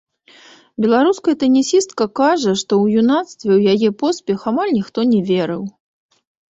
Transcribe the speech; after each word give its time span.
Беларуская 0.85 1.35
тэнісістка 1.43 2.03
кажа, 2.21 2.51
што 2.63 2.71
ў 2.83 3.05
юнацтве 3.05 3.51
ў 3.59 3.77
яе 3.77 3.89
поспех 4.05 4.51
амаль 4.55 4.77
ніхто 4.81 4.99
не 5.17 5.21
верыў. 5.35 5.63